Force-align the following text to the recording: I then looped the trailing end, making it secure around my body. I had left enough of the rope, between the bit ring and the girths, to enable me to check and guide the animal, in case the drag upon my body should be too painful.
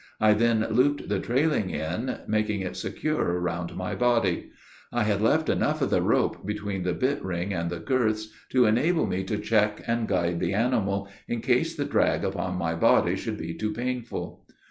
I 0.19 0.33
then 0.33 0.65
looped 0.71 1.09
the 1.09 1.19
trailing 1.19 1.71
end, 1.75 2.21
making 2.25 2.61
it 2.61 2.75
secure 2.75 3.21
around 3.39 3.75
my 3.75 3.93
body. 3.93 4.49
I 4.91 5.03
had 5.03 5.21
left 5.21 5.47
enough 5.47 5.79
of 5.83 5.91
the 5.91 6.01
rope, 6.01 6.43
between 6.43 6.81
the 6.81 6.93
bit 6.95 7.23
ring 7.23 7.53
and 7.53 7.69
the 7.69 7.77
girths, 7.77 8.29
to 8.49 8.65
enable 8.65 9.05
me 9.05 9.23
to 9.25 9.37
check 9.37 9.83
and 9.85 10.07
guide 10.07 10.39
the 10.39 10.55
animal, 10.55 11.07
in 11.27 11.41
case 11.41 11.75
the 11.75 11.85
drag 11.85 12.23
upon 12.25 12.57
my 12.57 12.73
body 12.73 13.15
should 13.15 13.37
be 13.37 13.53
too 13.53 13.73
painful. 13.73 14.43